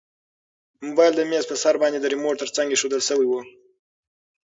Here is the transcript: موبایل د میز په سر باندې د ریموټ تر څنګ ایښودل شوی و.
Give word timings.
موبایل 0.87 1.13
د 1.15 1.21
میز 1.29 1.45
په 1.49 1.55
سر 1.63 1.75
باندې 1.81 1.99
د 1.99 2.05
ریموټ 2.13 2.35
تر 2.41 2.49
څنګ 2.55 2.67
ایښودل 2.71 3.01
شوی 3.09 3.27
و. 3.29 3.33